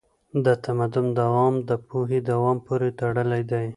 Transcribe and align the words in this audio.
د 0.45 0.47
تمدن 0.65 1.05
دوام 1.19 1.55
د 1.69 1.71
پوهې 1.87 2.19
دوام 2.29 2.57
پورې 2.65 2.89
تړلی 2.99 3.41
دی. 3.51 3.67